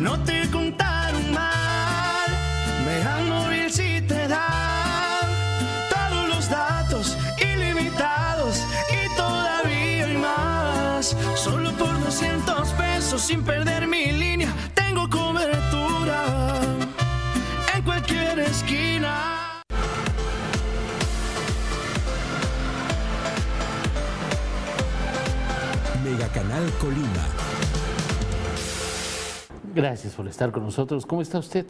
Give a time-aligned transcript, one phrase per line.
[0.00, 2.30] No te contaron mal,
[2.86, 5.20] Mega Móvil si te da
[5.90, 11.14] todos los datos ilimitados y todavía hay más.
[11.36, 16.24] Solo por 200 pesos sin perder mi línea, tengo cobertura
[17.74, 19.62] en cualquier esquina.
[26.02, 27.39] Megacanal Colima.
[29.72, 31.06] Gracias por estar con nosotros.
[31.06, 31.64] ¿Cómo está usted?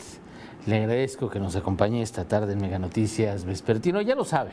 [0.66, 4.00] Le agradezco que nos acompañe esta tarde en Mega Noticias Vespertino.
[4.00, 4.52] Ya lo sabe,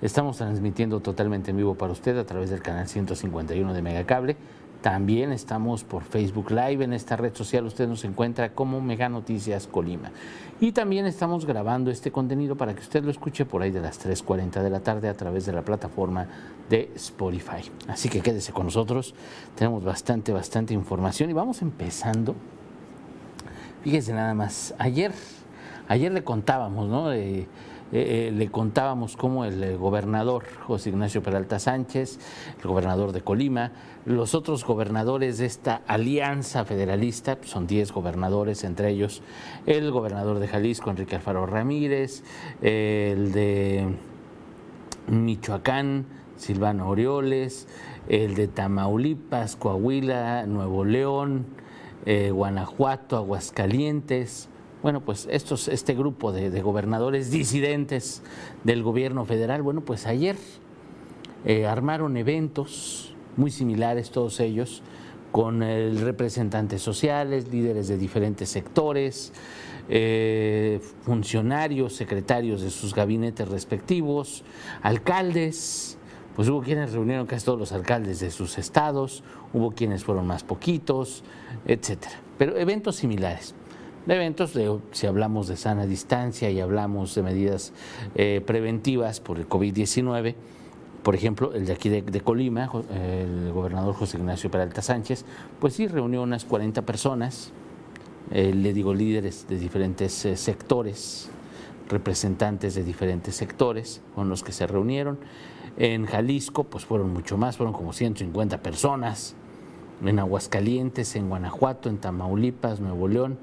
[0.00, 4.36] estamos transmitiendo totalmente en vivo para usted a través del canal 151 de Megacable.
[4.80, 6.84] También estamos por Facebook Live.
[6.84, 10.12] En esta red social usted nos encuentra como Mega Noticias Colima.
[10.60, 14.06] Y también estamos grabando este contenido para que usted lo escuche por ahí de las
[14.06, 16.28] 3.40 de la tarde a través de la plataforma
[16.70, 17.68] de Spotify.
[17.88, 19.16] Así que quédese con nosotros.
[19.56, 22.36] Tenemos bastante, bastante información y vamos empezando
[23.84, 25.12] Fíjese nada más, ayer,
[25.88, 27.12] ayer le contábamos, ¿no?
[27.12, 27.46] Eh, eh,
[27.92, 32.18] eh, le contábamos cómo el gobernador José Ignacio Peralta Sánchez,
[32.62, 33.72] el gobernador de Colima,
[34.06, 39.20] los otros gobernadores de esta alianza federalista, son 10 gobernadores, entre ellos
[39.66, 42.24] el gobernador de Jalisco, Enrique Alfaro Ramírez,
[42.62, 43.86] el de
[45.08, 46.06] Michoacán,
[46.38, 47.68] Silvano Orioles,
[48.08, 51.44] el de Tamaulipas, Coahuila, Nuevo León,
[52.06, 54.48] eh, Guanajuato, Aguascalientes.
[54.82, 58.22] Bueno, pues estos, este grupo de, gobernadores disidentes
[58.64, 60.36] del gobierno federal, bueno, pues ayer
[61.44, 64.82] eh, armaron eventos muy similares, todos ellos,
[65.32, 69.32] con representantes sociales, líderes de diferentes sectores,
[69.88, 74.42] eh, funcionarios, secretarios de sus gabinetes respectivos,
[74.80, 75.98] alcaldes,
[76.34, 79.22] pues hubo quienes reunieron casi todos los alcaldes de sus estados,
[79.52, 81.22] hubo quienes fueron más poquitos,
[81.66, 82.14] etcétera.
[82.38, 83.54] Pero eventos similares.
[84.06, 87.72] De eventos, de, si hablamos de sana distancia y hablamos de medidas
[88.16, 90.34] eh, preventivas por el COVID-19,
[91.02, 95.26] por ejemplo, el de aquí de, Colima, el gobernador José Ignacio Peralta Sánchez,
[95.60, 97.52] pues sí reunió unas 40 personas,
[98.30, 101.28] eh, le digo líderes de diferentes eh, sectores,
[101.90, 105.18] representantes de diferentes sectores con los que se reunieron.
[105.76, 109.34] En Jalisco, pues fueron mucho más, fueron como 150 personas.
[110.04, 113.38] En Aguascalientes, en Guanajuato, en Tamaulipas, Nuevo León,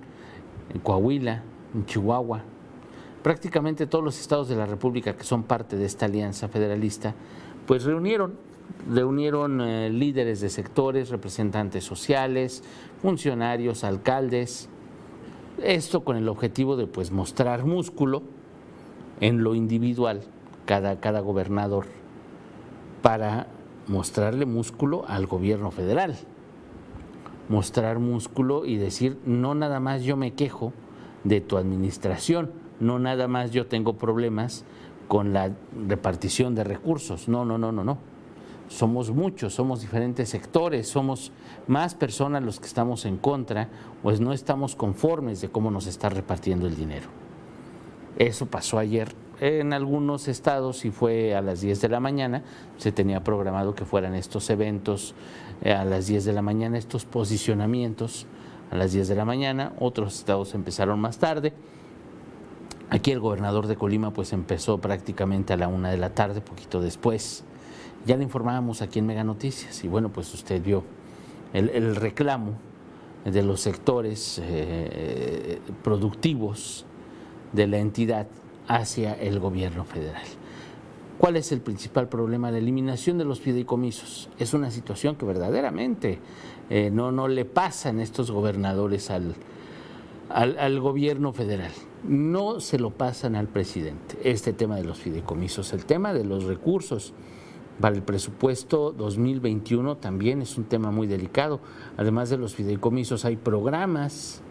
[0.73, 1.43] en Coahuila,
[1.73, 2.43] en Chihuahua.
[3.21, 7.13] Prácticamente todos los estados de la República que son parte de esta alianza federalista,
[7.67, 8.33] pues reunieron,
[8.89, 12.63] reunieron eh, líderes de sectores, representantes sociales,
[13.01, 14.69] funcionarios, alcaldes.
[15.61, 18.23] Esto con el objetivo de pues mostrar músculo
[19.19, 20.21] en lo individual,
[20.65, 22.00] cada, cada gobernador
[23.01, 23.47] para
[23.87, 26.15] mostrarle músculo al gobierno federal.
[27.49, 30.73] Mostrar músculo y decir, no nada más yo me quejo
[31.23, 34.65] de tu administración, no nada más yo tengo problemas
[35.07, 35.51] con la
[35.87, 37.27] repartición de recursos.
[37.27, 37.97] No, no, no, no, no.
[38.69, 41.33] Somos muchos, somos diferentes sectores, somos
[41.67, 43.67] más personas los que estamos en contra,
[44.01, 47.09] pues no estamos conformes de cómo nos está repartiendo el dinero.
[48.17, 52.43] Eso pasó ayer en algunos estados y fue a las 10 de la mañana,
[52.77, 55.15] se tenía programado que fueran estos eventos
[55.63, 58.27] eh, a las 10 de la mañana, estos posicionamientos
[58.69, 61.53] a las 10 de la mañana, otros estados empezaron más tarde.
[62.91, 66.79] Aquí el gobernador de Colima pues empezó prácticamente a la una de la tarde, poquito
[66.79, 67.43] después.
[68.05, 70.83] Ya le informábamos aquí en Mega Noticias y bueno, pues usted vio
[71.53, 72.53] el, reclamo
[73.25, 76.85] de los sectores eh, productivos
[77.53, 78.27] de la entidad
[78.67, 80.23] hacia el gobierno federal.
[81.17, 82.49] ¿Cuál es el principal problema?
[82.49, 84.29] La eliminación de los fideicomisos.
[84.39, 86.17] Es una situación que verdaderamente
[86.69, 89.35] eh, no, no le pasa en estos gobernadores al,
[90.29, 91.71] al, al, gobierno federal.
[92.03, 94.17] No se lo pasan al presidente.
[94.23, 97.13] Este tema de los fideicomisos, el tema de los recursos
[97.79, 101.59] para el presupuesto 2021 también es un tema muy delicado.
[101.97, 104.41] Además de los fideicomisos, hay programas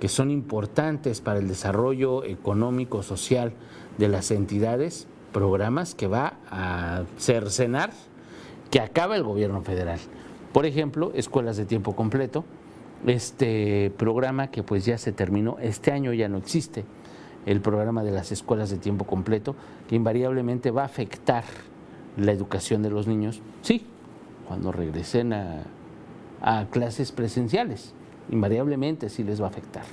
[0.00, 3.52] que son importantes para el desarrollo económico, social
[3.98, 7.90] de las entidades, programas que va a cercenar
[8.70, 9.98] que acaba el gobierno federal.
[10.52, 12.44] Por ejemplo, escuelas de tiempo completo,
[13.06, 16.84] este programa que pues ya se terminó, este año ya no existe,
[17.44, 19.54] el programa de las escuelas de tiempo completo,
[19.88, 21.44] que invariablemente va a afectar
[22.16, 23.86] la educación de los niños, sí,
[24.48, 25.64] cuando regresen a,
[26.40, 27.94] a clases presenciales,
[28.30, 29.84] invariablemente sí les va a afectar.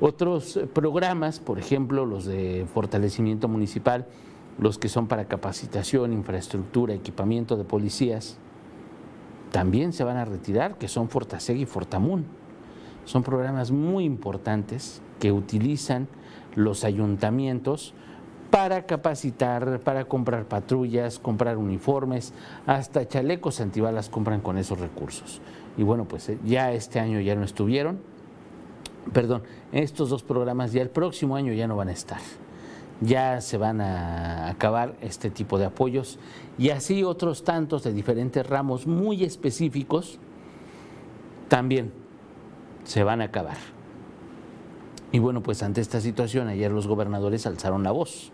[0.00, 4.06] Otros programas, por ejemplo, los de fortalecimiento municipal,
[4.58, 8.38] los que son para capacitación, infraestructura, equipamiento de policías,
[9.52, 12.26] también se van a retirar, que son Fortaseg y Fortamun.
[13.06, 16.08] Son programas muy importantes que utilizan
[16.54, 17.94] los ayuntamientos
[18.50, 22.32] para capacitar, para comprar patrullas, comprar uniformes,
[22.66, 25.40] hasta chalecos antibalas compran con esos recursos.
[25.76, 27.98] Y bueno, pues eh, ya este año ya no estuvieron,
[29.12, 29.42] perdón,
[29.72, 32.20] estos dos programas ya el próximo año ya no van a estar
[33.00, 36.18] ya se van a acabar este tipo de apoyos
[36.58, 40.18] y así otros tantos de diferentes ramos muy específicos
[41.48, 41.92] también
[42.84, 43.56] se van a acabar.
[45.12, 48.32] Y bueno, pues ante esta situación ayer los gobernadores alzaron la voz.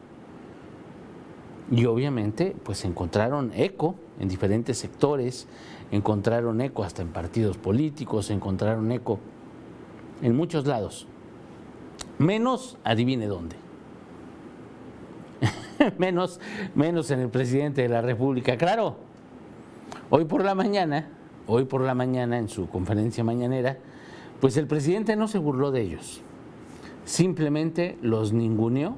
[1.73, 5.49] Y obviamente pues encontraron eco en diferentes sectores,
[5.91, 9.19] encontraron eco hasta en partidos políticos, encontraron eco
[10.21, 11.07] en muchos lados.
[12.19, 13.57] Menos, adivine dónde
[15.99, 16.41] menos,
[16.75, 18.59] menos en el presidente de la República.
[18.59, 18.97] Claro,
[20.11, 21.09] hoy por la mañana,
[21.47, 23.79] hoy por la mañana en su conferencia mañanera,
[24.43, 26.21] pues el presidente no se burló de ellos,
[27.07, 28.95] simplemente los ninguneó,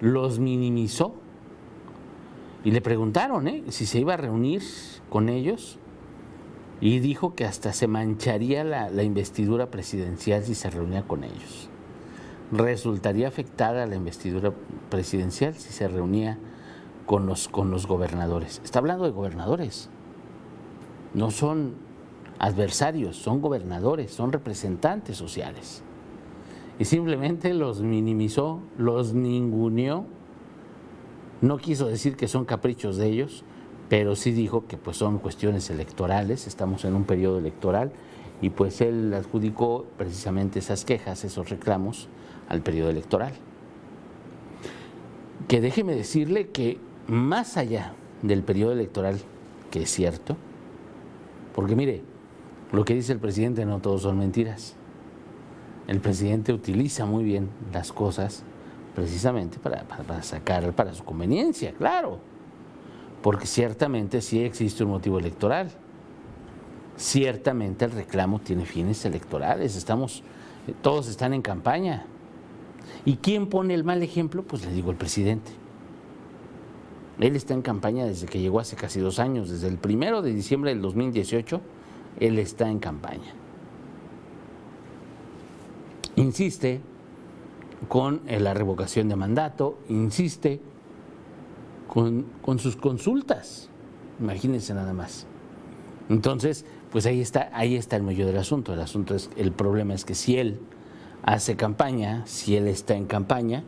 [0.00, 1.14] los minimizó
[2.66, 3.62] y le preguntaron ¿eh?
[3.68, 4.60] si se iba a reunir
[5.08, 5.78] con ellos
[6.82, 11.70] y dijo que hasta se mancharía la investidura presidencial si se reunía con ellos
[12.52, 14.52] resultaría afectada la investidura
[14.90, 16.38] presidencial si se reunía
[17.06, 18.60] con los, con los gobernadores.
[18.64, 19.88] Está hablando de gobernadores.
[21.14, 21.74] No son
[22.38, 25.82] adversarios, son gobernadores, son representantes sociales.
[26.78, 30.04] Y simplemente los minimizó, los ninguneó.
[31.42, 33.44] No quiso decir que son caprichos de ellos,
[33.88, 37.92] pero sí dijo que pues son cuestiones electorales, estamos en un periodo electoral
[38.40, 42.08] y pues él adjudicó precisamente esas quejas, esos reclamos
[42.48, 43.32] al periodo electoral.
[45.48, 47.92] Que déjeme decirle que más allá
[48.22, 49.18] del periodo electoral,
[49.70, 50.36] que es cierto,
[51.54, 52.02] porque mire,
[52.72, 54.74] lo que dice el presidente no todos son mentiras.
[55.86, 58.42] El presidente utiliza muy bien las cosas
[58.96, 62.18] precisamente para, para, sacar para su conveniencia, claro,
[63.22, 65.70] porque ciertamente sí existe un motivo electoral.
[66.96, 70.22] Ciertamente el reclamo tiene fines electorales, estamos,
[70.80, 72.06] todos están en campaña.
[73.04, 74.42] ¿Y quién pone el mal ejemplo?
[74.42, 75.52] Pues le digo el presidente.
[77.20, 80.32] Él está en campaña desde que llegó hace casi dos años, desde el primero de
[80.32, 81.60] diciembre del 2018,
[82.18, 83.34] él está en campaña.
[86.16, 86.80] Insiste
[87.88, 90.60] con eh, la revocación de mandato, insiste
[91.88, 93.68] con, con sus consultas.
[94.20, 95.26] Imagínense nada más.
[96.08, 98.72] Entonces, pues ahí está, ahí está el medio del asunto.
[98.72, 100.60] El asunto es, el problema es que si él
[101.22, 103.64] hace campaña, si él está en campaña,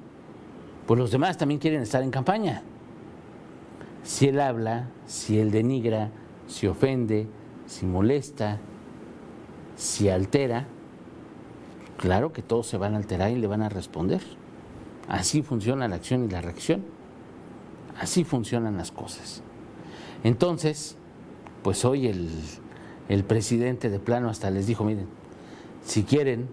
[0.87, 2.63] pues los demás también quieren estar en campaña.
[4.05, 6.11] Si él habla, si él denigra,
[6.47, 7.27] si ofende,
[7.67, 8.59] si molesta,
[9.77, 10.67] si altera,
[11.99, 14.23] claro que todos se van a alterar y le van a responder.
[15.09, 16.83] Así funciona la acción y la reacción.
[18.01, 19.43] Así funcionan las cosas.
[20.25, 20.97] Entonces,
[21.63, 25.07] pues hoy el, presidente de plano hasta les dijo, miren,
[25.83, 26.49] si quieren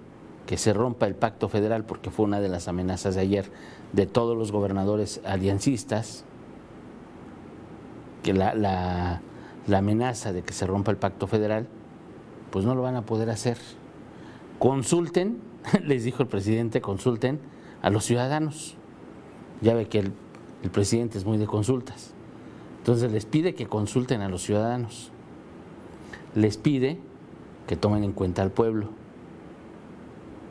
[0.45, 3.51] que se rompa el pacto federal, porque fue una de las amenazas de ayer
[3.93, 6.25] de todos los gobernadores aliancistas,
[8.23, 9.21] que la,
[9.71, 11.67] amenaza de que se rompa el pacto federal,
[12.51, 13.57] pues no lo van a poder hacer.
[14.59, 15.39] Consulten,
[15.83, 17.39] les dijo el presidente, consulten
[17.81, 18.75] a los ciudadanos.
[19.61, 20.13] Ya ve que el,
[20.71, 22.13] presidente es muy de consultas.
[22.79, 25.11] Entonces les pide que consulten a los ciudadanos.
[26.33, 26.99] Les pide
[27.67, 28.89] que tomen en cuenta al pueblo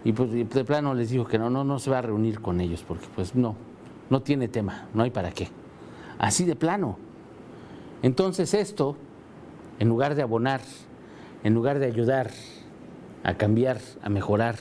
[0.04, 2.61] y pues de plano les dijo que no, no, no se va a reunir con
[2.61, 3.56] ellos porque pues no,
[4.11, 5.49] no tiene tema, no hay para qué.
[6.18, 6.99] Así de plano.
[8.02, 8.96] Entonces esto,
[9.78, 10.61] en lugar de abonar,
[11.42, 12.30] en lugar de ayudar
[13.25, 14.57] a cambiar, a mejorar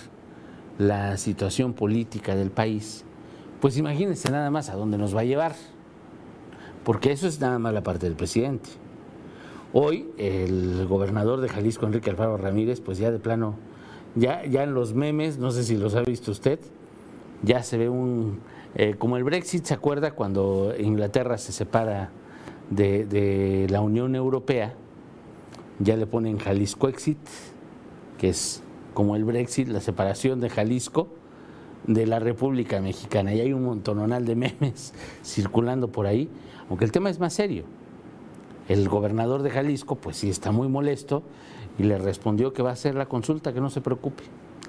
[0.80, 3.06] la situación política del país,
[3.62, 5.54] pues imagínense nada más a dónde nos va a llevar.
[6.84, 8.70] Porque eso es nada más la parte del presidente.
[9.72, 13.56] Hoy el gobernador de Jalisco, Enrique Alfaro Ramírez, pues ya de plano
[14.16, 16.60] ya, ya en los memes, no sé si los ha visto usted,
[17.42, 18.40] ya se ve un,
[18.76, 22.12] eh, como el Brexit, ¿se acuerda cuando Inglaterra se separa
[22.70, 24.74] de, la Unión Europea?
[25.80, 27.18] Ya le ponen Jalisco Exit,
[28.24, 28.64] que es
[28.94, 31.10] como el Brexit, la separación de Jalisco
[31.88, 33.34] de la República Mexicana.
[33.34, 34.94] Y hay un montononal de memes
[35.26, 36.30] circulando por ahí,
[36.70, 37.66] aunque el tema es más serio.
[38.70, 41.24] El gobernador de Jalisco, pues sí está muy molesto
[41.78, 44.24] y le respondió que va a hacer la consulta, que no se preocupe.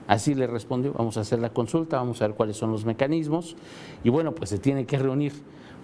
[0.09, 3.55] Así le respondió, vamos a hacer la consulta, vamos a ver cuáles son los mecanismos
[4.03, 5.33] y bueno, pues se tiene que reunir,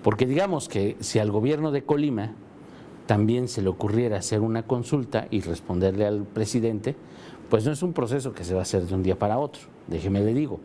[0.03, 2.33] porque digamos que si al gobierno de Colima
[3.07, 6.97] también se le ocurriera hacer una consulta y responderle al presidente,
[7.51, 9.63] pues no es un proceso que se va a hacer de un día para otro,
[9.89, 10.61] déjeme le digo,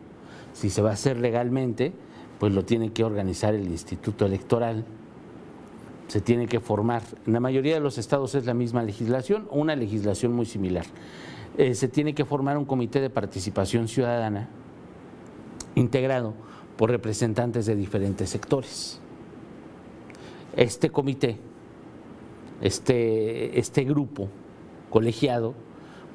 [0.52, 1.92] si se va a hacer legalmente,
[2.38, 4.84] pues lo tiene que organizar el Instituto Electoral,
[6.06, 7.02] se tiene que formar.
[7.26, 10.86] En la mayoría de los estados es la misma legislación o una legislación muy similar.
[11.58, 14.48] Eh, se tiene que formar un comité de participación ciudadana
[15.74, 16.34] integrado
[16.76, 19.00] por representantes de diferentes sectores.
[20.54, 21.38] Este comité,
[22.60, 24.28] este, este grupo
[24.90, 25.54] colegiado,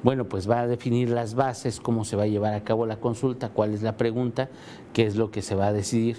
[0.02, 2.96] bueno, pues va a definir las bases, cómo se va a llevar a cabo la
[2.96, 4.48] consulta, cuál es la pregunta,
[4.92, 6.16] qué es lo que se va a decidir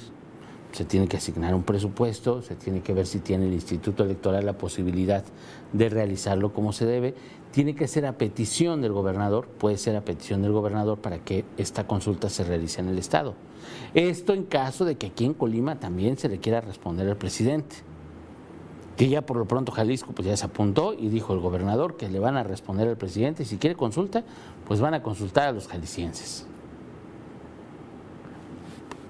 [0.73, 4.45] se tiene que asignar un presupuesto, se tiene que ver si tiene el Instituto Electoral
[4.45, 5.23] la posibilidad
[5.71, 7.13] de realizarlo como se debe.
[7.51, 11.45] Tiene que ser a petición del gobernador, puede ser a petición del gobernador para que
[11.57, 13.35] esta consulta se realice en el Estado.
[13.93, 17.75] Esto en caso de que aquí en Colima también se le quiera responder al presidente.
[18.97, 22.09] Que ya por lo pronto Jalisco pues ya se apuntó y dijo el gobernador que
[22.09, 24.23] le van a responder al presidente si quiere consulta,
[24.67, 26.47] pues van a consultar a los jaliscienses.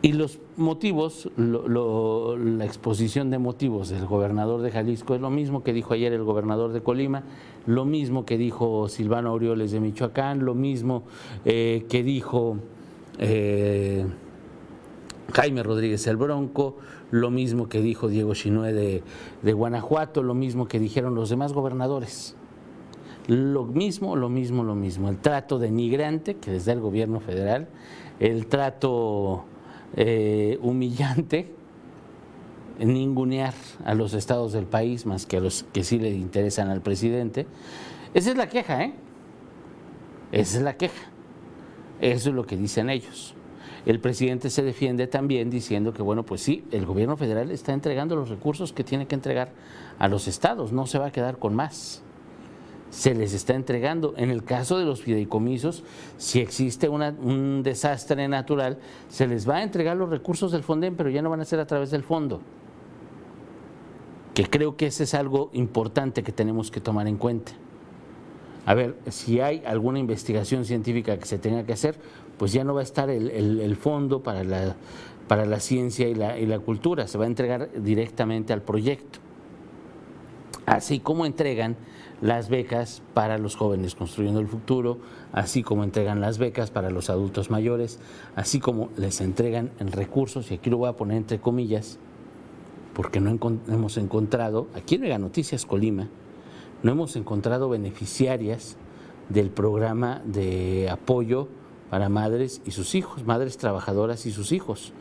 [0.04, 5.72] Y los motivos, la exposición de motivos del gobernador de Jalisco es lo mismo que
[5.72, 7.24] dijo ayer el gobernador de Colima,
[7.66, 11.04] lo mismo que dijo Silvano Aureoles de Michoacán, lo mismo
[11.46, 12.58] eh, que dijo
[13.18, 14.06] eh,
[15.34, 16.78] Jaime Rodríguez el Bronco,
[17.10, 22.36] lo mismo que dijo Diego Chinue de, Guanajuato, lo mismo que dijeron los demás gobernadores.
[23.28, 25.10] Lo mismo, lo mismo, lo mismo.
[25.10, 27.68] El trato denigrante que les da el gobierno federal,
[28.20, 29.46] el trato
[29.96, 31.52] eh, humillante
[32.80, 33.54] ningunear
[33.86, 37.48] a los estados del país más que a los que sí le interesan al presidente.
[38.13, 38.94] Esa es la queja, ¿eh?
[40.32, 41.10] Esa es la queja.
[42.02, 43.36] Eso es lo que dicen ellos.
[43.86, 48.16] El presidente se defiende también diciendo que, bueno, pues sí, el gobierno federal está entregando
[48.16, 49.52] los recursos que tiene que entregar
[50.00, 52.04] a los estados, no se va a quedar con más
[52.94, 54.13] se les está entregando.
[54.18, 55.84] En el caso de los fideicomisos,
[56.18, 58.78] si existe un desastre natural,
[59.10, 61.60] se les va a entregar los recursos del Fonden, pero ya no van a ser
[61.60, 62.42] a través del fondo.
[64.36, 67.54] Que creo que ese es algo importante que tenemos que tomar en cuenta.
[68.66, 71.98] A ver, si hay alguna investigación científica que se tenga que hacer,
[72.38, 74.75] pues ya no va a estar el, fondo para la,
[75.28, 79.20] para la ciencia y la, y la cultura, se va a entregar directamente al proyecto.
[80.66, 81.75] Así como entregan
[82.22, 85.00] las becas para los jóvenes construyendo el futuro,
[85.34, 88.00] así como entregan las becas para los adultos mayores,
[88.36, 92.00] así como les entregan en recursos, y aquí lo voy a poner entre comillas,
[92.94, 93.38] porque no
[93.68, 96.08] hemos encontrado, aquí en Mega Noticias Colima,
[96.82, 98.78] no hemos encontrado beneficiarias
[99.30, 101.50] del programa de apoyo
[101.90, 104.94] para madres y sus hijos, madres trabajadoras y sus hijos,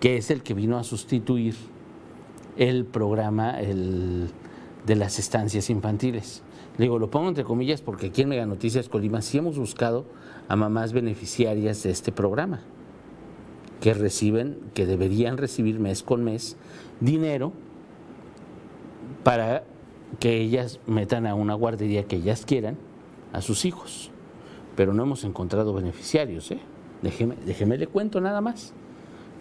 [0.00, 1.54] que es el que vino a sustituir
[2.56, 6.42] el programa de las estancias infantiles
[6.82, 10.06] digo, lo pongo entre comillas porque aquí en Mega Noticias Colima sí hemos buscado
[10.48, 12.60] a mamás beneficiarias de este programa,
[13.80, 16.56] que reciben, que deberían recibir mes con mes
[17.00, 17.52] dinero
[19.24, 19.64] para
[20.18, 22.76] que ellas metan a una guardería que ellas quieran
[23.32, 24.10] a sus hijos.
[24.80, 26.58] Pero no hemos encontrado beneficiarios, ¿eh?
[27.02, 28.72] Déjeme, déjeme le cuento nada más.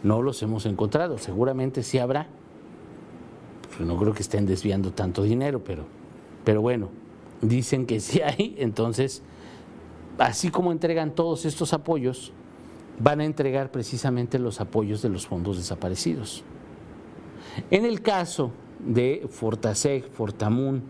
[0.03, 2.27] No los hemos encontrado, seguramente sí habrá.
[3.69, 5.85] Pues no creo que estén desviando tanto dinero, pero,
[6.43, 6.89] pero bueno,
[7.41, 9.23] dicen que sí hay, entonces,
[10.17, 12.33] así como entregan todos estos apoyos,
[12.99, 16.43] van a entregar precisamente los apoyos de los fondos desaparecidos.
[17.71, 18.51] En el caso
[18.85, 20.83] de Fortaseg, Fortamun,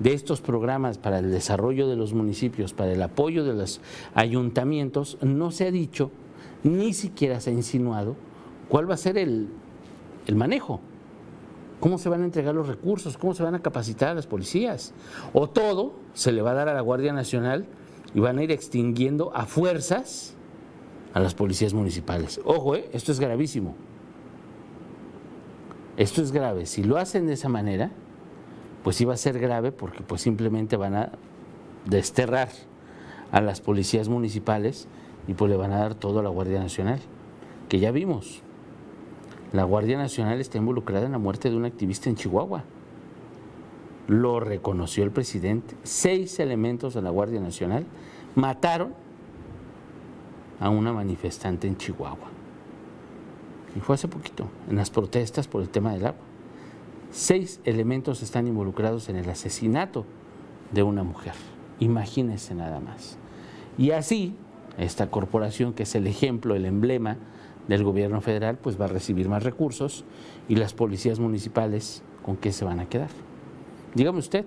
[0.00, 3.80] de estos programas para el desarrollo de los municipios, para el apoyo de los
[4.14, 6.10] ayuntamientos, no se ha dicho,
[6.62, 8.16] ni siquiera se ha insinuado,
[8.68, 9.48] cuál va a ser el,
[10.26, 10.80] el manejo
[11.80, 14.92] cómo se van a entregar los recursos, cómo se van a capacitar a las policías.
[15.32, 17.66] O todo se le va a dar a la Guardia Nacional
[18.14, 20.34] y van a ir extinguiendo a fuerzas
[21.14, 22.40] a las policías municipales.
[22.44, 22.88] Ojo, ¿eh?
[22.92, 23.74] esto es gravísimo.
[25.96, 26.66] Esto es grave.
[26.66, 27.90] Si lo hacen de esa manera,
[28.82, 31.12] pues va a ser grave porque pues simplemente van a
[31.84, 32.48] desterrar
[33.32, 34.88] a las policías municipales
[35.26, 37.00] y pues le van a dar todo a la Guardia Nacional,
[37.68, 38.42] que ya vimos.
[39.52, 42.64] La Guardia Nacional está involucrada en la muerte de un activista en Chihuahua.
[44.06, 45.74] Lo reconoció el presidente.
[45.82, 47.84] Seis elementos de la Guardia Nacional
[48.34, 48.94] mataron
[50.60, 52.28] a una manifestante en Chihuahua.
[53.76, 56.27] Y fue hace poquito, en las protestas por el tema del agua.
[57.10, 60.04] Seis elementos están involucrados en el asesinato
[60.72, 61.32] de una mujer.
[61.80, 63.16] Imagínense nada más.
[63.78, 64.34] Y así,
[64.76, 67.16] esta corporación, que es el ejemplo, el emblema
[67.66, 70.04] del gobierno federal, pues va a recibir más recursos
[70.48, 73.10] y las policías municipales, ¿con qué se van a quedar?
[73.94, 74.44] Dígame usted,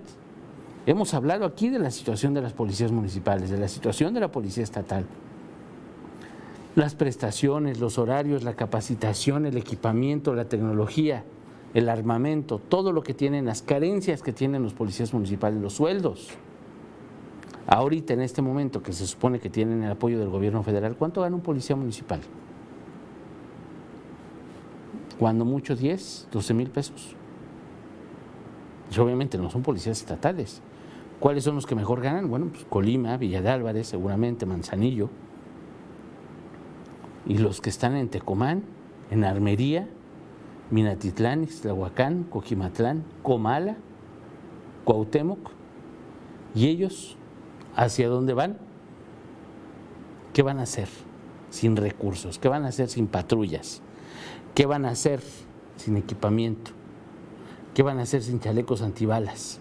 [0.86, 4.30] hemos hablado aquí de la situación de las policías municipales, de la situación de la
[4.30, 5.04] policía estatal.
[6.74, 11.24] Las prestaciones, los horarios, la capacitación, el equipamiento, la tecnología,
[11.74, 16.28] el armamento, todo lo que tienen, las carencias que tienen los policías municipales, los sueldos.
[17.66, 21.22] Ahorita, en este momento, que se supone que tienen el apoyo del gobierno federal, ¿cuánto
[21.22, 22.20] gana un policía municipal?
[25.18, 27.14] Cuando mucho 10, 12 mil pesos.
[28.94, 30.60] Y obviamente no son policías estatales.
[31.20, 32.28] ¿Cuáles son los que mejor ganan?
[32.28, 35.08] Bueno, pues Colima, Villa de Álvarez, seguramente Manzanillo.
[37.24, 38.64] Y los que están en Tecomán,
[39.10, 39.88] en Armería,
[40.72, 43.76] Minatitlán, Ixtlahuacán, Coquimatlán, Comala,
[44.84, 45.50] Cuauhtémoc.
[46.54, 47.16] ¿Y ellos
[47.76, 48.56] hacia dónde van?
[50.32, 50.88] ¿Qué van a hacer
[51.50, 52.38] sin recursos?
[52.38, 53.82] ¿Qué van a hacer sin patrullas?
[54.54, 55.20] ¿Qué van a hacer
[55.76, 56.70] sin equipamiento?
[57.74, 59.60] ¿Qué van a hacer sin chalecos antibalas?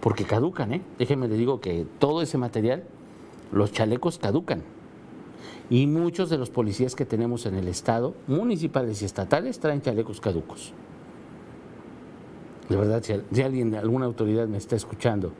[0.00, 0.82] Porque caducan, ¿eh?
[0.98, 2.82] Déjenme le digo que todo ese material,
[3.52, 4.64] los chalecos caducan.
[5.70, 10.20] Y muchos de los policías que tenemos en el Estado, municipales y estatales, traen chalecos
[10.20, 10.74] caducos.
[12.68, 15.32] De verdad, si, alguien, alguna autoridad me está escuchando,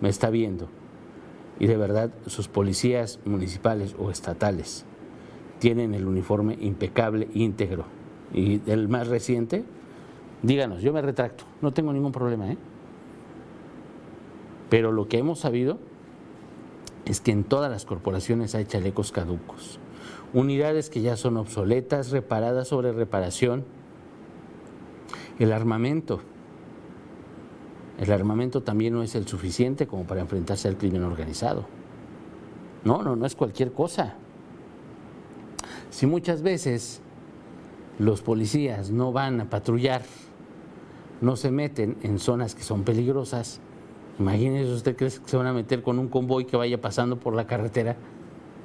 [0.00, 0.68] me está viendo,
[1.58, 4.84] y de verdad sus policías municipales o estatales
[5.58, 7.84] tienen el uniforme impecable, íntegro,
[8.32, 9.64] y el más reciente,
[10.42, 12.58] díganos, yo me retracto, no tengo ningún problema, ¿eh?
[14.70, 15.78] Pero lo que hemos sabido
[17.06, 19.78] es que en todas las corporaciones hay chalecos caducos,
[20.32, 23.64] unidades que ya son obsoletas, reparadas sobre reparación,
[25.38, 26.20] el armamento.
[27.98, 31.66] El armamento también no es el suficiente como para enfrentarse al crimen organizado.
[32.84, 34.14] No, no, no es cualquier cosa.
[35.90, 37.00] Si muchas veces
[37.98, 40.02] los policías no van a patrullar,
[41.20, 43.60] no se meten en zonas que son peligrosas,
[44.22, 47.34] Imagínese usted cree que se van a meter con un convoy que vaya pasando por
[47.34, 47.96] la carretera.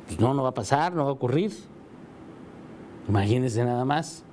[0.06, 1.52] Pues no, no va a pasar, no va a ocurrir.
[3.10, 4.24] Imagínese nada más.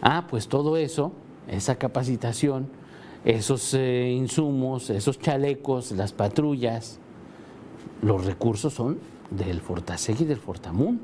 [0.00, 1.10] Ah, pues todo eso,
[1.48, 2.68] esa capacitación,
[3.24, 7.00] esos eh, insumos, esos chalecos, las patrullas,
[8.00, 9.00] los recursos son
[9.30, 11.00] del Fortaseg y del Fortamun.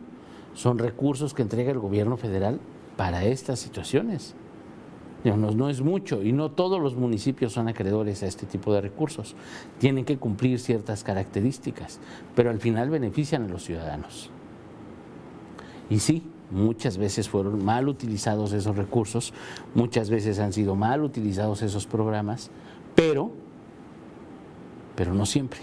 [0.54, 2.60] Son recursos que entrega el gobierno federal
[2.96, 4.36] para estas situaciones.
[5.34, 9.34] No, es mucho y no todos los municipios son acreedores a este tipo de recursos.
[9.80, 11.98] Tienen que cumplir ciertas características,
[12.36, 14.30] pero al final benefician a los ciudadanos.
[15.90, 19.34] Y sí, muchas veces fueron mal utilizados esos recursos,
[19.74, 22.50] muchas veces han sido mal utilizados esos programas,
[22.94, 23.32] pero,
[24.94, 25.58] pero no siempre.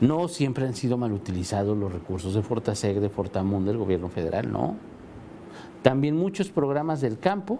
[0.00, 4.52] No siempre han sido mal utilizados los recursos de Fortaseg, de Fortamun, del gobierno federal,
[4.52, 4.76] no.
[5.82, 7.58] También muchos programas del campo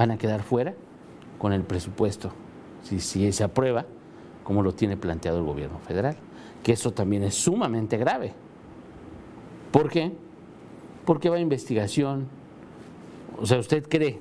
[0.00, 0.72] van a quedar fuera
[1.38, 2.32] con el presupuesto,
[2.82, 3.84] si, si se aprueba,
[4.44, 6.16] como lo tiene planteado el gobierno federal,
[6.62, 8.32] que eso también es sumamente grave.
[9.70, 10.10] ¿Por qué?
[11.04, 12.28] Porque va a investigación.
[13.38, 14.20] O sea, usted cree,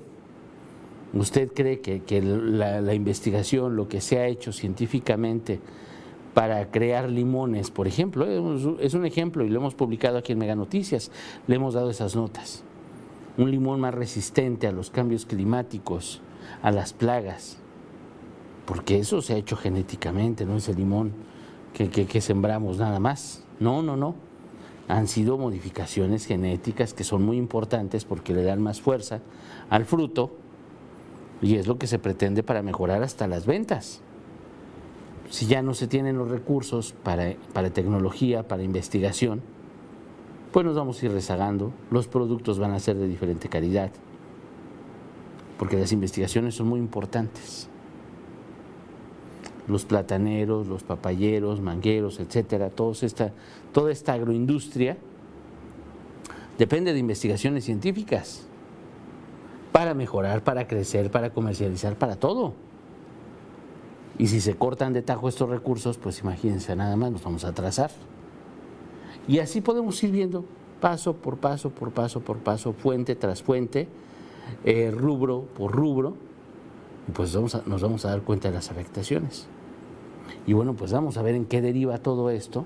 [1.14, 5.62] usted cree que, la, la, investigación, lo que se ha hecho científicamente
[6.34, 8.26] para crear limones, por ejemplo,
[8.82, 11.10] es un ejemplo y lo hemos publicado aquí en Mega Noticias,
[11.48, 12.66] le hemos dado esas notas
[13.40, 16.22] un limón más resistente a los cambios climáticos,
[16.62, 17.58] a las plagas,
[18.66, 21.14] porque eso se ha hecho genéticamente, no es el limón
[21.74, 23.46] que, sembramos nada más.
[23.62, 24.16] No, no, no.
[24.90, 29.22] Han sido modificaciones genéticas que son muy importantes porque le dan más fuerza
[29.70, 30.32] al fruto
[31.42, 34.02] y es lo que se pretende para mejorar hasta las ventas.
[35.30, 39.42] Si ya no se tienen los recursos para, para tecnología, para investigación,
[40.52, 43.92] pues nos vamos a ir rezagando, los productos van a ser de diferente calidad,
[45.58, 47.68] porque las investigaciones son muy importantes.
[49.68, 53.32] Los plataneros, los papayeros, mangueros, etcétera, esta,
[53.72, 54.98] toda esta agroindustria
[56.58, 58.48] depende de investigaciones científicas
[59.72, 62.54] para mejorar, para crecer, para comercializar, para todo.
[64.18, 67.50] Y si se cortan de tajo estos recursos, pues imagínense, nada más nos vamos a
[67.50, 67.92] atrasar.
[69.28, 70.46] Y así podemos ir viendo
[70.80, 73.88] paso por paso, por paso, por paso, fuente tras fuente,
[74.64, 76.16] eh, rubro por rubro,
[77.08, 79.48] y pues nos vamos a dar cuenta de las afectaciones.
[80.46, 82.66] Y bueno, pues vamos a ver en qué deriva todo esto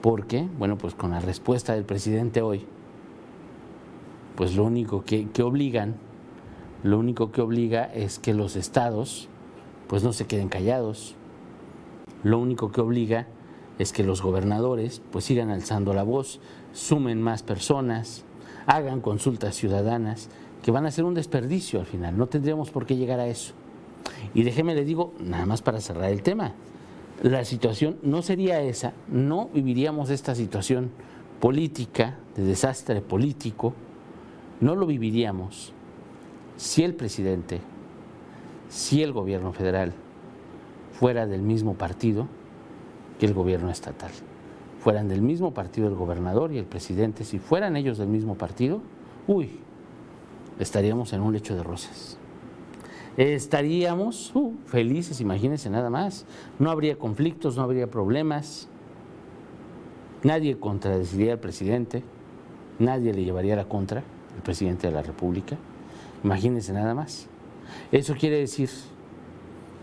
[0.00, 2.66] Porque, bueno, pues con la respuesta del presidente hoy,
[4.34, 5.94] pues lo único que, que obligan,
[6.82, 9.28] lo único que obliga es que los estados
[9.86, 11.14] pues no se queden callados.
[12.24, 13.28] Lo único que obliga
[13.78, 16.40] es que los gobernadores pues sigan alzando la voz,
[16.72, 18.24] sumen más personas,
[18.66, 20.28] hagan consultas ciudadanas,
[20.62, 22.16] que van a ser un desperdicio al final.
[22.16, 23.54] No tendríamos por qué llegar a eso.
[24.34, 26.52] Y déjeme le digo, nada más para cerrar el tema,
[27.22, 30.90] la situación no sería esa, no viviríamos esta situación
[31.40, 33.74] política, de desastre político,
[34.60, 35.72] no lo viviríamos
[36.56, 37.60] si el presidente,
[38.68, 39.92] si el gobierno federal
[40.92, 42.28] fuera del mismo partido
[43.22, 44.10] que el gobierno estatal,
[44.80, 48.82] fueran del mismo partido el gobernador y el presidente, si fueran ellos del mismo partido,
[49.28, 49.60] uy,
[50.58, 52.18] estaríamos en un lecho de rosas
[53.16, 56.24] estaríamos uh, felices, imagínense nada más.
[56.58, 58.68] No habría conflictos, no habría problemas.
[60.22, 62.02] Nadie contradeciría al presidente,
[62.78, 64.02] nadie le llevaría la contra
[64.34, 65.58] al presidente de la República.
[66.24, 67.28] Imagínense nada más.
[67.92, 68.70] Eso quiere decir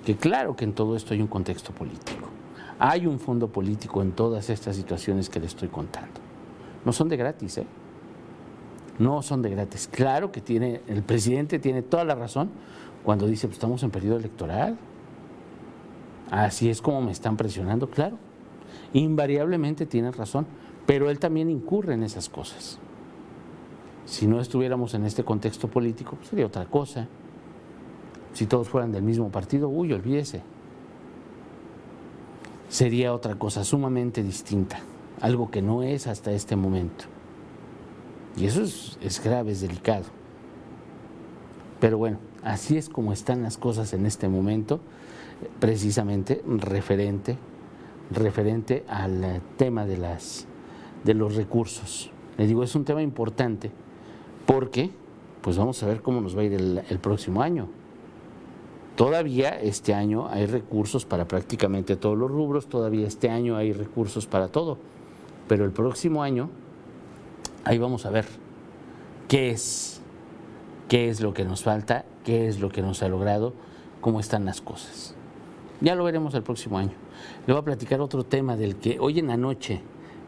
[0.04, 2.39] que claro que en todo esto hay un contexto político.
[2.80, 6.22] Hay un fondo político en todas estas situaciones que le estoy contando.
[6.86, 7.68] No son de gratis, ¿eh?
[9.00, 9.90] No son de gratis.
[9.92, 12.50] Claro que tiene, el presidente tiene toda la razón
[13.04, 14.78] cuando dice, pues estamos en periodo electoral.
[16.32, 18.18] Así es como me están presionando, claro.
[18.94, 20.48] Invariablemente tiene razón,
[20.86, 22.80] pero él también incurre en esas cosas.
[24.06, 27.08] Si no estuviéramos en este contexto político, pues sería otra cosa.
[28.34, 30.42] Si todos fueran del mismo partido, uy, olvídese.
[32.70, 34.80] Sería otra cosa sumamente distinta,
[35.22, 37.06] algo que no es hasta este momento.
[38.38, 40.06] Y eso es, grave, es delicado.
[41.80, 44.80] Pero bueno, Así es como están las cosas en este momento,
[45.60, 47.38] precisamente referente,
[48.12, 50.48] referente al tema de, las,
[51.04, 52.12] de los recursos.
[52.38, 53.72] Le digo, es un tema importante
[54.46, 54.90] porque
[55.42, 57.68] pues vamos a ver cómo nos va a ir el, el próximo año.
[59.00, 64.28] Todavía este año hay recursos para prácticamente todos los rubros, todavía este año hay recursos
[64.28, 64.78] para todo,
[65.48, 66.50] pero el próximo año
[67.64, 68.26] ahí vamos a ver
[69.30, 70.02] qué es,
[70.90, 73.54] qué es lo que nos falta qué es lo que nos ha logrado,
[74.02, 75.16] cómo están las cosas.
[75.80, 76.92] Ya lo veremos el próximo año.
[77.48, 79.80] Le voy a platicar otro tema del que hoy en la noche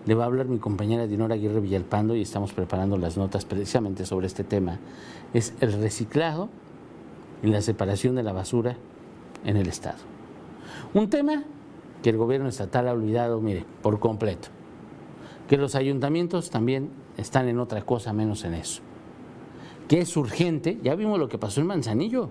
[0.06, 4.06] le va a hablar mi compañera Dinora Aguirre Villalpando y estamos preparando las notas precisamente
[4.06, 4.80] sobre este tema.
[5.34, 6.48] Es el reciclado
[7.43, 8.77] y la separación de la basura
[9.43, 9.99] en el Estado.
[10.93, 11.43] Un tema
[12.04, 14.49] que el gobierno estatal ha olvidado, mire, por completo.
[15.47, 18.82] Que los ayuntamientos también están en otra cosa menos en eso
[19.91, 20.80] que es urgente.
[20.82, 22.30] Ya vimos lo que pasó en Manzanillo.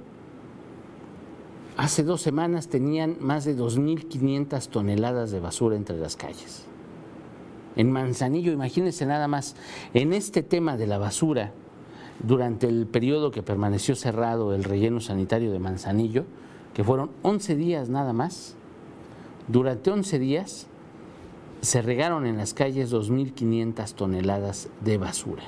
[1.76, 6.64] Hace dos semanas tenían más de 2.500 toneladas de basura entre las calles.
[7.76, 9.56] En Manzanillo, imagínense nada más,
[9.92, 11.52] en este tema de la basura,
[12.22, 16.24] durante el periodo que permaneció cerrado el relleno sanitario de Manzanillo,
[16.74, 18.56] que fueron 11 días nada más,
[19.48, 20.66] durante 11 días
[21.60, 25.42] se regaron en las calles 2.500 toneladas de basura.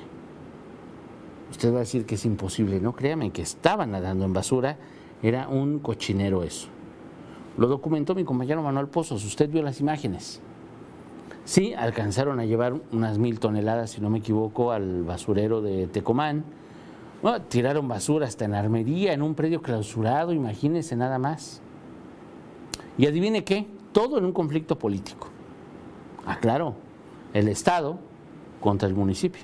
[1.50, 4.78] Usted va a decir que es imposible, no créame que estaban nadando en basura,
[5.22, 6.68] era un cochinero eso.
[7.58, 10.40] Lo documentó mi compañero Manuel Pozos, usted vio las imágenes.
[11.44, 16.44] Sí, alcanzaron a llevar unas mil toneladas, si no me equivoco, al basurero de Tecomán.
[17.48, 21.60] Tiraron basura hasta en armería, en un predio clausurado, imagínense nada más.
[22.98, 25.28] Y adivine qué, todo en un conflicto político.
[26.26, 26.74] Ah, claro,
[27.32, 27.98] el Estado
[28.60, 29.42] contra el municipio.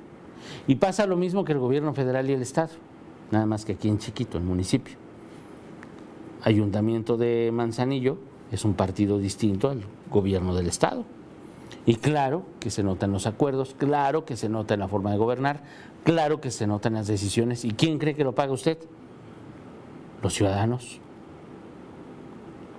[0.67, 2.71] Y pasa lo mismo que el gobierno federal y el Estado,
[3.31, 4.97] nada más que aquí en chiquito, el municipio.
[6.43, 8.19] Ayuntamiento de Manzanillo
[8.53, 11.05] es un partido distinto al gobierno del Estado.
[11.87, 15.19] Y claro que se notan los acuerdos, claro que se nota en la forma de
[15.19, 15.63] gobernar,
[16.05, 17.65] claro que se notan las decisiones.
[17.65, 18.79] ¿Y quién cree que lo paga usted?
[20.23, 21.01] Los ciudadanos.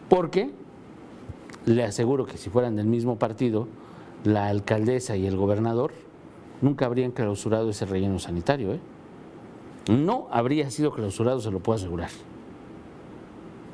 [0.09, 0.51] Porque
[1.65, 3.67] le aseguro que si fueran del mismo partido,
[4.23, 5.91] la alcaldesa y el gobernador
[6.61, 8.73] nunca habrían clausurado ese relleno sanitario.
[8.73, 8.79] ¿eh?
[9.89, 12.09] No habría sido clausurado, se lo puedo asegurar.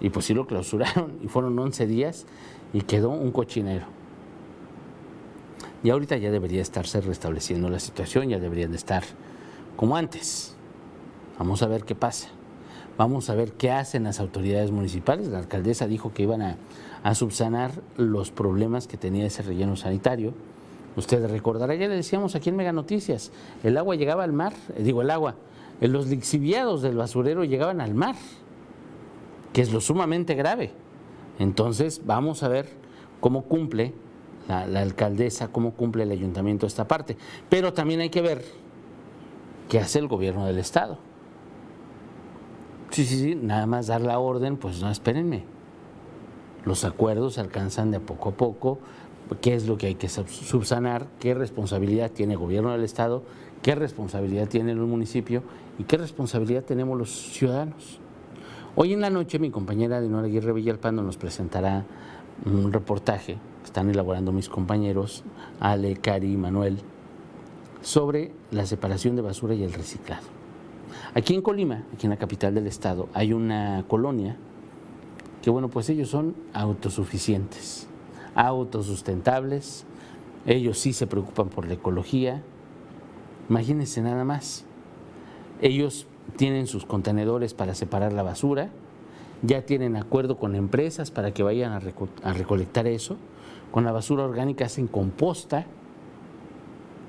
[0.01, 2.25] Y pues sí lo clausuraron y fueron 11 días
[2.73, 3.85] y quedó un cochinero.
[5.85, 9.03] Y ahorita ya debería estarse restableciendo la situación, ya deberían de estar
[9.77, 10.53] como antes.
[11.39, 12.27] Vamos a ver qué pasa.
[12.97, 15.27] Vamos a ver qué hacen las autoridades municipales.
[15.27, 16.57] La alcaldesa dijo que iban a,
[17.03, 20.33] a subsanar los problemas que tenía ese relleno sanitario
[20.95, 23.31] Usted recordará, ya le decíamos aquí en Mega Noticias,
[23.63, 25.35] el agua llegaba al mar, eh, digo el agua,
[25.81, 28.15] los lixiviados del basurero llegaban al mar,
[29.51, 30.71] que es lo sumamente grave.
[31.37, 32.69] Entonces vamos a ver
[33.19, 33.93] cómo cumple
[34.47, 37.17] la, alcaldesa, cómo cumple el ayuntamiento esta parte.
[37.49, 38.43] Pero también hay que ver
[39.69, 40.97] qué hace el gobierno del Estado.
[42.91, 45.43] Sí, sí, sí, nada más dar la orden, pues no, espérenme.
[46.63, 48.79] Los acuerdos se alcanzan de poco a poco,
[49.41, 53.23] qué es lo que hay que subsanar, qué responsabilidad tiene el gobierno del Estado,
[53.61, 55.43] qué responsabilidad tiene el municipio
[55.77, 57.99] y qué responsabilidad tenemos los ciudadanos.
[58.75, 61.85] Hoy en la noche mi compañera Dinora Aguirre Villalpando nos presentará
[62.45, 65.23] un reportaje están elaborando mis compañeros,
[65.59, 66.79] Ale, Cari y Manuel,
[67.81, 70.23] sobre la separación de basura y el reciclado.
[71.13, 74.37] Aquí en Colima, aquí en la capital del estado, hay una colonia
[75.41, 77.87] que, bueno, pues ellos son autosuficientes,
[78.35, 79.85] autosustentables,
[80.45, 82.43] ellos sí se preocupan por la ecología.
[83.49, 84.65] Imagínense nada más.
[85.61, 88.69] Ellos tienen sus contenedores para separar la basura,
[89.45, 91.79] ya tienen acuerdo con empresas para que vayan a,
[92.33, 93.17] recolectar eso.
[93.71, 95.65] Con la basura orgánica hacen composta.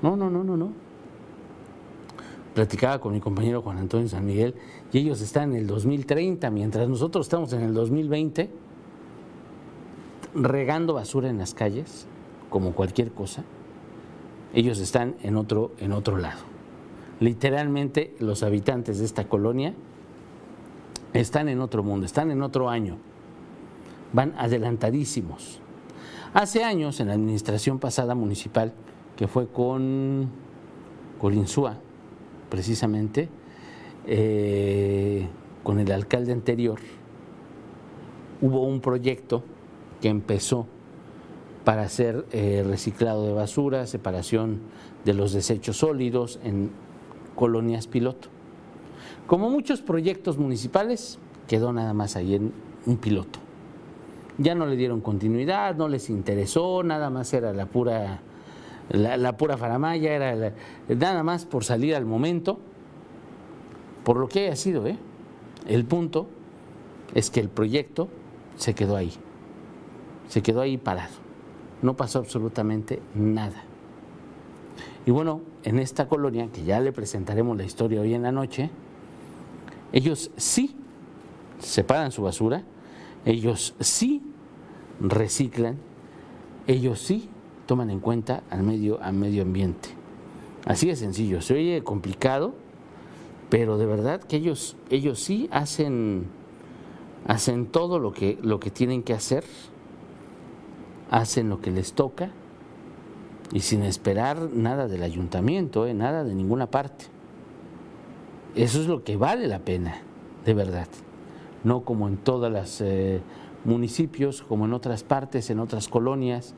[0.01, 0.87] No, no, no, no, no
[2.57, 4.55] platicaba con mi compañero Juan Antonio San Miguel
[4.91, 8.49] y ellos están en el 2030, mientras nosotros estamos en el 2020
[10.33, 12.07] regando basura en las calles,
[12.49, 13.43] como cualquier cosa,
[14.53, 16.39] ellos están en otro, en otro lado.
[17.19, 19.75] Literalmente los habitantes de esta colonia
[21.19, 22.97] están en otro mundo, están en otro año,
[24.13, 25.59] van adelantadísimos.
[26.33, 28.73] Hace años, en la administración pasada municipal,
[29.15, 30.29] que fue con
[31.19, 31.77] Colinsúa,
[32.49, 33.29] precisamente
[34.05, 35.27] eh,
[35.63, 36.79] con el alcalde anterior,
[38.41, 39.43] hubo un proyecto
[40.01, 40.67] que empezó
[41.63, 44.61] para hacer eh, reciclado de basura, separación
[45.03, 46.69] de los desechos sólidos en
[47.35, 48.29] colonias piloto.
[49.27, 52.53] Como muchos proyectos municipales, quedó nada más ahí en
[52.85, 53.39] un piloto.
[54.37, 58.21] Ya no le dieron continuidad, no les interesó, nada más era la pura
[58.89, 60.53] la, pura faramaya, era
[60.87, 62.59] nada más por salir al momento,
[64.03, 64.87] por lo que haya sido.
[64.87, 64.97] ¿eh?
[65.67, 66.27] El punto
[67.13, 68.07] es que el proyecto
[68.55, 69.11] se quedó ahí,
[70.27, 71.15] se quedó ahí parado,
[71.81, 73.63] no pasó absolutamente nada.
[75.05, 78.69] Y bueno, en esta colonia, que ya le presentaremos la historia hoy en la noche,
[79.91, 80.75] ellos sí
[81.59, 82.63] separan su basura,
[83.25, 84.21] ellos sí
[84.99, 85.77] reciclan,
[86.67, 87.29] ellos sí
[87.65, 89.89] toman en cuenta al medio, al medio ambiente.
[90.65, 92.53] Así de sencillo, se oye complicado,
[93.49, 96.27] pero de verdad que ellos, ellos sí hacen,
[97.27, 99.45] hacen todo lo que, lo que tienen que hacer,
[101.09, 102.31] hacen lo que les toca
[103.53, 107.05] y sin esperar nada del ayuntamiento, eh, nada de ninguna parte.
[108.57, 110.01] Eso es lo que vale la pena,
[110.43, 110.87] de verdad.
[111.63, 113.21] No como en todos los eh,
[113.65, 116.55] municipios, como en otras partes, en otras colonias,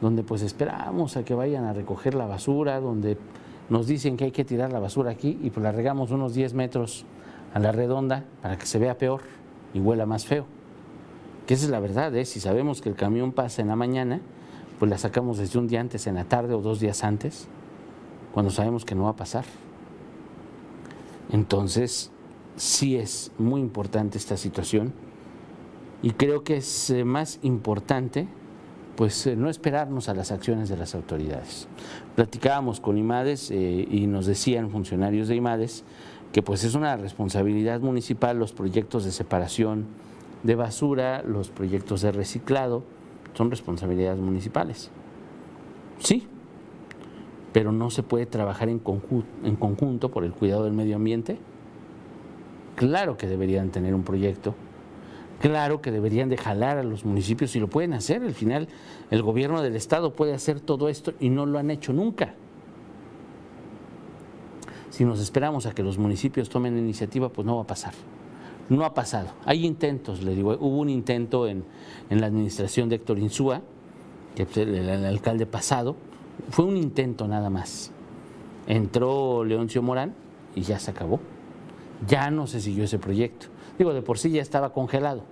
[0.00, 3.18] donde pues esperamos a que vayan a recoger la basura, donde
[3.68, 6.54] nos dicen que hay que tirar la basura aquí y pues la regamos unos 10
[6.54, 7.04] metros
[7.52, 9.20] a la redonda para que se vea peor
[9.74, 10.46] y huela más feo.
[11.46, 12.24] Que esa es la verdad, ¿eh?
[12.24, 14.22] si sabemos que el camión pasa en la mañana,
[14.78, 17.46] pues la sacamos desde un día antes en la tarde o dos días antes,
[18.32, 19.44] cuando sabemos que no va a pasar.
[21.32, 22.10] Entonces,
[22.56, 24.92] sí es muy importante esta situación
[26.02, 28.28] y creo que es eh, más importante
[28.96, 31.66] pues eh, no esperarnos a las acciones de las autoridades.
[32.14, 35.84] Platicábamos con IMADES eh, y nos decían funcionarios de IMADES
[36.32, 39.86] que pues es una responsabilidad municipal los proyectos de separación
[40.42, 42.82] de basura, los proyectos de reciclado,
[43.34, 44.90] son responsabilidades municipales.
[45.98, 46.26] Sí,
[47.52, 48.80] pero no se puede trabajar en
[49.44, 51.38] en conjunto por el cuidado del medio ambiente.
[52.76, 54.54] Claro que deberían tener un proyecto
[55.42, 58.22] Claro que deberían de jalar a los municipios y lo pueden hacer.
[58.22, 58.68] Al final,
[59.10, 62.36] el gobierno del Estado puede hacer todo esto y no lo han hecho nunca.
[64.90, 67.92] Si nos esperamos a que los municipios tomen iniciativa, pues no va a pasar.
[68.68, 69.30] No ha pasado.
[69.44, 70.56] Hay intentos, le digo.
[70.60, 71.64] Hubo un intento en,
[72.08, 73.62] la administración de Héctor Insúa,
[74.36, 75.96] que el alcalde pasado.
[76.50, 77.90] Fue un intento nada más.
[78.66, 80.14] Entró Leoncio Morán
[80.54, 81.20] y ya se acabó.
[82.06, 83.46] Ya no se siguió ese proyecto.
[83.78, 85.22] Digo, de por sí ya estaba congelado.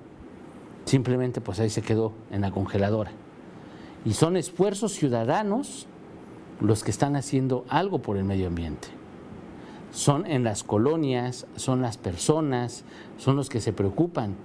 [0.84, 3.12] Simplemente pues ahí se quedó en la congeladora.
[4.04, 5.86] Y son esfuerzos ciudadanos
[6.60, 8.88] los que están haciendo algo por el medio ambiente.
[9.92, 12.84] Son en las colonias, son las personas,
[13.18, 14.36] son los que se preocupan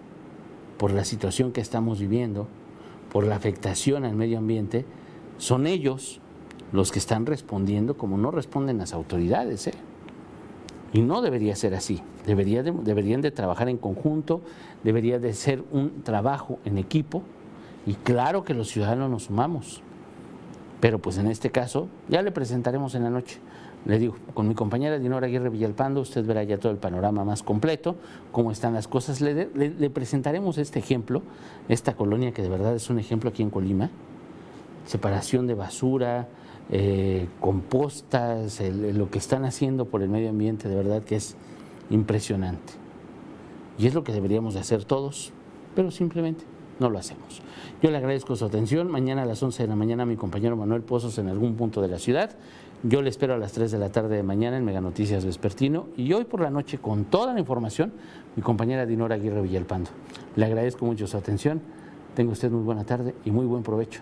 [0.77, 2.47] por la situación que estamos viviendo,
[3.11, 4.85] por la afectación al medio ambiente.
[5.37, 6.19] Son ellos
[6.75, 9.67] los que están respondiendo como no responden las autoridades.
[9.67, 9.73] ¿eh?
[10.93, 12.01] Y no debería ser así.
[12.25, 14.41] Debería deberían de trabajar en conjunto,
[14.83, 17.23] debería de ser un trabajo en equipo
[17.85, 19.81] y claro que los ciudadanos nos sumamos.
[20.79, 23.39] Pero pues en este caso ya le presentaremos en la noche.
[23.85, 27.43] Le digo, con mi compañera Dinora Aguirre Villalpando, usted verá ya todo el panorama más
[27.43, 27.95] completo,
[28.31, 29.21] cómo están las cosas.
[29.21, 31.21] Le, le presentaremos este ejemplo,
[31.69, 33.91] esta colonia que de verdad es un ejemplo aquí en Colima,
[34.87, 36.27] separación de basura,
[36.71, 41.35] eh, compostas, lo que están haciendo por el medio ambiente, de verdad que es
[41.89, 42.73] impresionante.
[43.77, 45.31] Y es lo que deberíamos de hacer todos,
[45.75, 46.45] pero simplemente
[46.79, 47.41] no lo hacemos.
[47.81, 48.89] Yo le agradezco su atención.
[48.89, 51.87] Mañana a las 11 de la mañana mi compañero Manuel Pozos en algún punto de
[51.87, 52.31] la ciudad.
[52.83, 55.87] Yo le espero a las 3 de la tarde de mañana en Mega Noticias Vespertino.
[55.97, 57.93] Y hoy por la noche, con toda la información,
[58.35, 59.89] mi compañera Dinora Aguirre Villalpando.
[60.35, 61.61] Le agradezco mucho su atención.
[62.15, 64.01] Tenga usted muy buena tarde y muy buen provecho.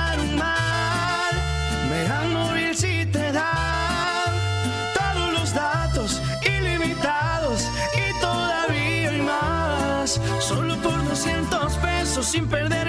[12.23, 12.80] sin perder